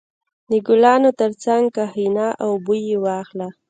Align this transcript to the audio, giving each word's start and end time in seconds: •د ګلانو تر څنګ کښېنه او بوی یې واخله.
•د 0.51 0.51
ګلانو 0.67 1.09
تر 1.19 1.31
څنګ 1.43 1.63
کښېنه 1.75 2.27
او 2.43 2.51
بوی 2.65 2.81
یې 2.89 2.97
واخله. 3.05 3.47